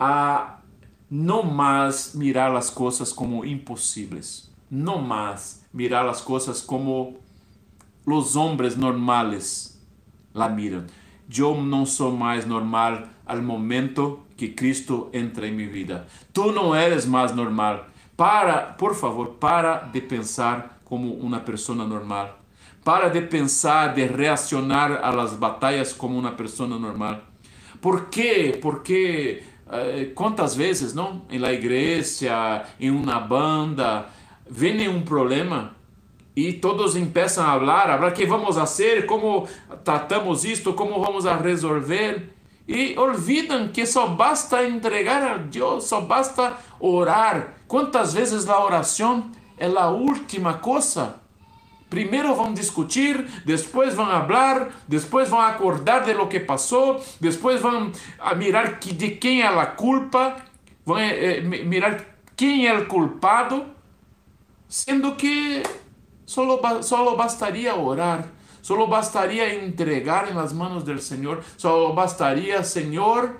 [0.00, 0.60] a
[1.10, 7.18] não mais mirar as coisas como impossíveis, não mais mirar as coisas como
[8.06, 9.78] os homens normais
[10.32, 10.86] la miram.
[11.36, 16.06] Eu não sou mais normal ao momento que Cristo entra em minha vida.
[16.32, 17.86] Tu não eres mais normal.
[18.16, 22.38] Para, por favor, para de pensar como uma pessoa normal.
[22.84, 27.22] Para de pensar, de reaccionar a las batalhas como uma pessoa normal.
[27.80, 28.58] ¿Por quê?
[28.60, 31.22] Porque eh, quantas vezes, não?
[31.30, 34.06] Em la igreja, em uma banda,
[34.48, 35.74] vem um problema
[36.36, 39.48] e todos começam a falar, a falar que vamos fazer, como
[39.84, 42.33] tratamos isto, como vamos a resolver.
[42.66, 47.54] E olvidam que só basta entregar a Deus, só basta orar.
[47.68, 51.22] Quantas vezes a oração é a última coisa
[51.94, 57.92] Primeiro vão discutir, depois vão falar, depois vão acordar de lo que passou, depois vão
[58.36, 60.36] mirar que, de quem é a culpa,
[60.84, 62.04] vão eh, mirar
[62.34, 63.66] quem é o culpado,
[64.68, 65.62] sendo que
[66.26, 68.26] só bastaria orar,
[68.64, 73.36] só bastaria entregar nas mãos do Senhor, só bastaria, Senhor,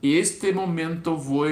[0.00, 1.48] este momento vou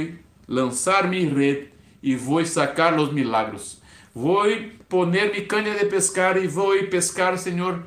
[0.47, 3.83] lançar minha rede e vou sacar os milagros.
[4.15, 4.47] Vou
[4.89, 7.85] poner mi caña de pescar e vou pescar, Senhor,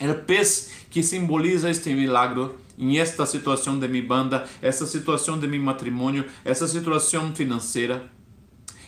[0.00, 5.48] o pez que simboliza este milagro em esta situação de minha banda, esta situação de
[5.48, 8.08] meu matrimônio, essa situação financeira.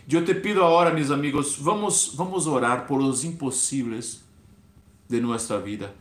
[0.09, 4.28] Eu te pido agora, meus amigos, vamos, vamos orar por os impossíveis
[5.09, 5.95] de nossa vida.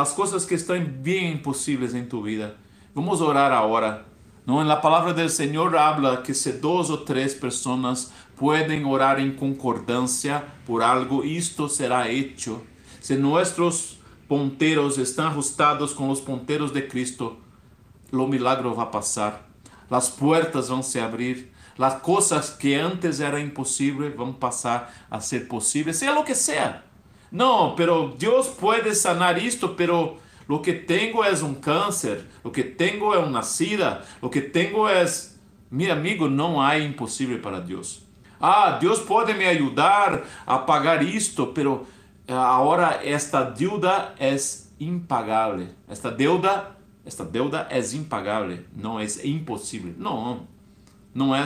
[0.00, 2.56] As coisas que estão bem impossíveis em tu vida.
[2.94, 4.06] Vamos orar agora.
[4.46, 9.18] No, en la palabra del Señor habla que si dos o tres personas pueden orar
[9.18, 12.62] en concordancia por algo, esto será hecho.
[13.00, 17.38] Si nuestros ponteros están ajustados con los ponteros de Cristo,
[18.10, 19.46] lo milagro va a pasar.
[19.88, 21.52] Las puertas van a se abrir.
[21.76, 26.34] Las cosas que antes eran imposibles van a pasar a ser posibles, sea lo que
[26.34, 26.84] sea.
[27.34, 32.64] No, pero Dios puede sanar esto, pero Lo que tengo es un cáncer, lo que
[32.64, 35.30] tengo es una sida, lo que tengo es...
[35.70, 38.06] Mi amigo, não há impossível para Deus.
[38.40, 41.84] Ah, Deus pode me ajudar a pagar isto, pero
[42.28, 44.36] agora esta deuda é
[44.78, 45.66] impagável.
[45.88, 49.94] Esta deuda, esta deuda é impagável, não é impossível.
[49.98, 50.46] Não,
[51.12, 51.44] não é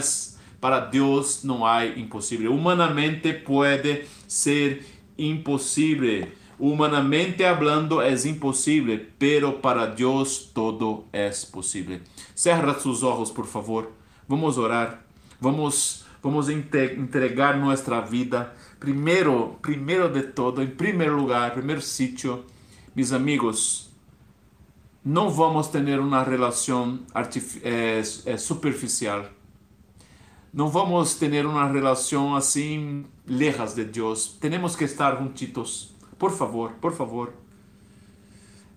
[0.61, 2.53] para Deus não há impossível.
[2.53, 4.97] Humanamente pode ser impossível.
[6.58, 12.00] Humanamente hablando es imposible, pero para Dios todo es posible.
[12.34, 13.92] Cerra sus ojos, por favor.
[14.26, 15.04] Vamos orar.
[15.40, 18.54] Vamos, vamos entregar nuestra vida.
[18.78, 22.44] Primero, primero de todo, en primer lugar, primer sitio,
[22.94, 23.88] mis amigos,
[25.04, 27.00] não vamos ter uma relação
[27.62, 29.26] é, é, superficial.
[30.52, 34.39] Não vamos ter uma relação assim, lejas de Deus.
[34.41, 35.95] Temos que estar juntitos.
[36.16, 37.33] Por favor, por favor.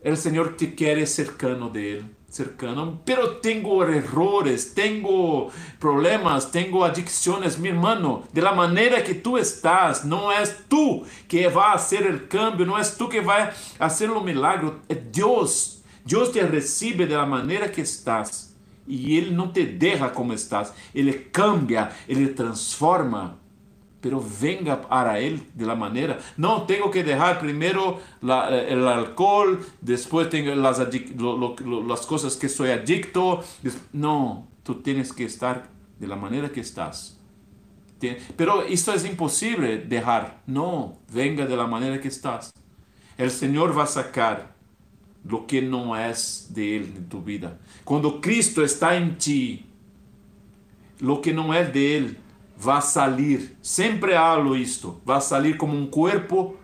[0.01, 3.01] El Señor te quiere cercano de Él, cercano.
[3.05, 8.23] Pero tengo errores, tengo problemas, tengo adicciones, mi hermano.
[8.33, 12.65] De la manera que tú estás, no es tú que va a hacer el cambio,
[12.65, 15.83] no es tú que va a hacer el milagro, es Dios.
[16.03, 18.51] Dios te recibe de la manera que estás.
[18.87, 20.73] E Ele não te deixa como estás.
[20.93, 23.40] Ele cambia, Ele transforma
[24.01, 26.19] pero venga para Él de la manera.
[26.35, 32.71] No tengo que dejar primero la, el alcohol, después tengo las, las cosas que soy
[32.71, 33.43] adicto.
[33.93, 37.19] No, tú tienes que estar de la manera que estás.
[38.35, 40.41] Pero esto es imposible dejar.
[40.47, 42.51] No, venga de la manera que estás.
[43.15, 44.55] El Señor va a sacar
[45.23, 47.59] lo que no es de Él en tu vida.
[47.83, 49.67] Cuando Cristo está en ti,
[50.99, 52.17] lo que no es de Él
[52.61, 56.55] vai sair, sempre hablo isto, vai sair como um corpo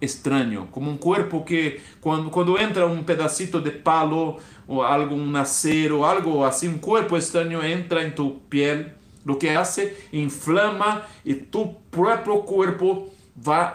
[0.00, 5.36] estranho, como um corpo que quando, quando entra um pedacito de palo ou algo, um
[5.36, 8.86] acero, algo assim, um corpo estranho entra em tu piel,
[9.24, 13.72] o que hace inflama e tu próprio corpo vai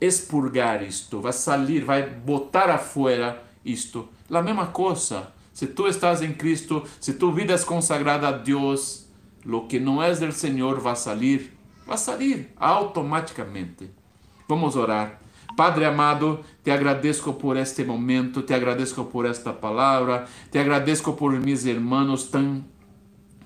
[0.00, 4.08] expurgar isto, vai sair, vai botar afuera isto.
[4.30, 9.07] La mesma coisa Se tú estás en Cristo, si tu vida es consagrada a Dios,
[9.48, 11.56] lo que no es del Señor va a salir,
[11.88, 13.90] va a salir automáticamente.
[14.46, 15.20] Vamos orar.
[15.56, 21.32] Padre amado, te agradezco por este momento, te agradezco por esta palabra, te agradezco por
[21.32, 22.66] mis hermanos tan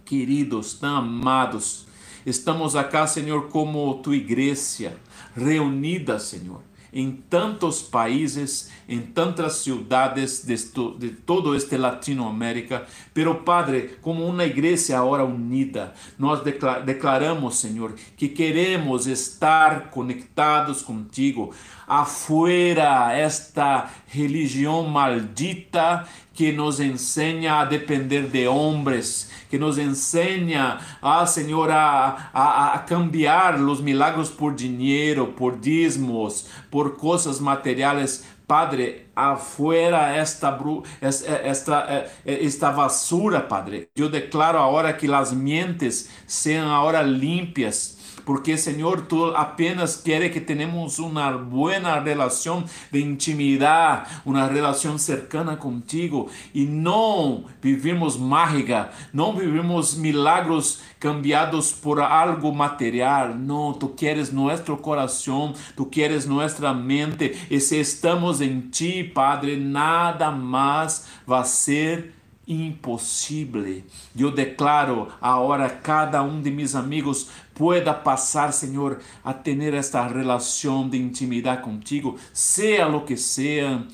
[0.04, 1.86] queridos, tan amados.
[2.24, 4.94] Estamos acá, Senhor, como tu igreja,
[5.36, 6.62] reunida, Senhor,
[6.92, 10.54] em tantos países, em tantas cidades de,
[10.98, 16.42] de todo este Latinoamérica, pero Padre, como uma igreja agora unida, nós
[16.84, 21.54] declaramos, Senhor, que queremos estar conectados contigo,
[21.86, 31.26] afuera esta religião maldita que nos ensina a depender de homens, que nos ensina, ah,
[31.26, 38.24] Senhor, a, a, a cambiar os milagros por dinheiro, por dízimos, por coisas materiais.
[38.46, 40.58] Padre, afuera esta,
[41.00, 43.88] esta, esta, esta basura, Padre.
[43.96, 50.40] Eu declaro agora que as mentes sejam agora limpias porque Senhor, tu apenas queres que
[50.40, 59.34] tenhamos uma boa relação de intimidade, uma relação cercana contigo e não vivimos mágica, não
[59.34, 63.34] vivimos milagros cambiados por algo material.
[63.34, 69.56] Não, tu queres nosso coração, tu queres nossa mente e se estamos em ti, Padre,
[69.56, 72.12] nada mais vai ser
[72.46, 73.82] impossível.
[74.16, 77.28] Eu declaro agora cada um de meus amigos
[77.62, 83.86] pueda passar, Senhor, a ter esta relação de intimidade contigo, seja lo que seja.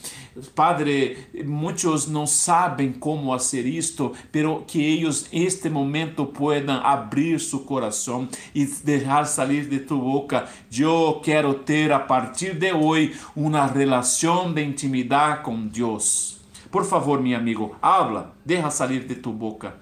[0.55, 7.59] Padre, muitos não sabem como fazer isto, pero que eles, este momento, puedan abrir seu
[7.59, 10.49] coração e deixar sair de tu boca.
[10.75, 16.41] Eu quero ter a partir de hoje uma relação de intimidade com Deus.
[16.71, 19.77] Por favor, meu amigo, habla, deja salir de tu boca.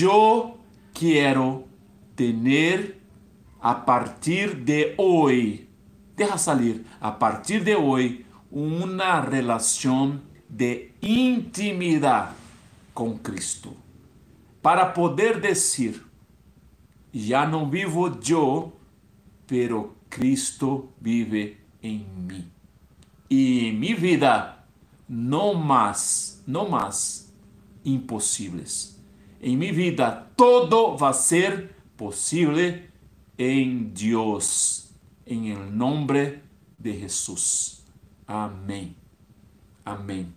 [0.00, 0.56] Eu
[0.94, 1.64] quero
[2.14, 3.05] ter
[3.66, 5.68] a partir de hoje,
[6.14, 12.36] deja salir, a partir de hoje, uma relação de intimidade
[12.94, 13.76] com Cristo.
[14.62, 16.00] Para poder dizer,
[17.12, 18.72] já não vivo eu,
[19.48, 22.48] pero Cristo vive em mim.
[23.28, 24.58] E em minha vida,
[25.08, 27.34] não mais, não mais
[27.84, 28.96] impossíveis.
[29.42, 32.86] Em minha vida, todo vai ser possível
[33.38, 34.90] en Dios,
[35.24, 36.42] en el nombre
[36.78, 37.84] de Jesús.
[38.26, 38.94] Amém.
[39.84, 40.32] Amém.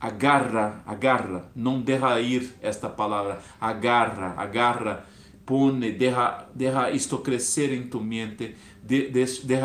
[0.00, 3.42] Agarra, agarra, não deixa ir esta palavra.
[3.60, 5.06] Agarra, agarra,
[5.44, 9.10] pone, deja, deja isto crescer em tu mente, de,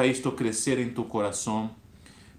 [0.10, 1.70] isto crescer em tu coração,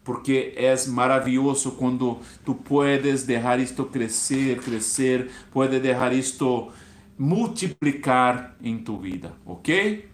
[0.03, 6.73] porque é maravilhoso quando tu puedes deixar isto crescer, crescer, puedes deixar isto
[7.17, 10.14] multiplicar em tu vida, ok?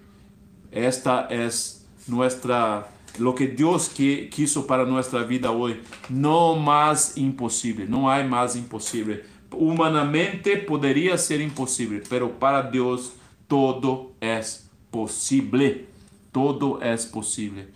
[0.72, 5.80] Esta es nuestra, lo que Dios quiso para nuestra vida hoy.
[6.08, 9.24] No más imposible, no hay más imposible.
[9.52, 13.14] Humanamente podría ser imposible, pero para Dios
[13.48, 15.86] todo es posible.
[16.32, 17.68] Todo es posible.